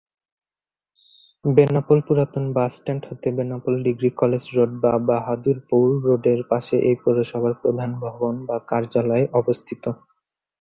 [1.45, 7.91] বেনাপোল পুরাতন বাসস্ট্যান্ড হতে Benapole degree college road বা বাহাদুরপুর রোডের পাশেই এই পৌরসভার প্রধান
[8.03, 9.83] ভবন বা কার্যালয় অবস্থিত।